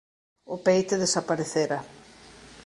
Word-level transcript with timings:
O 0.53 0.55
peite 0.65 0.95
desaparecera. 1.03 1.77